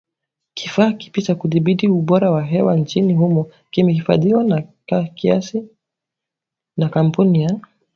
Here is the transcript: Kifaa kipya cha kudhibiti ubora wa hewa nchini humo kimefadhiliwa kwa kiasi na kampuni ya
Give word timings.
Kifaa 0.53 0.91
kipya 0.91 1.23
cha 1.23 1.35
kudhibiti 1.35 1.87
ubora 1.87 2.31
wa 2.31 2.43
hewa 2.43 2.75
nchini 2.75 3.13
humo 3.13 3.51
kimefadhiliwa 3.71 4.63
kwa 4.89 5.03
kiasi 5.03 5.67
na 6.77 6.89
kampuni 6.89 7.43
ya 7.43 7.59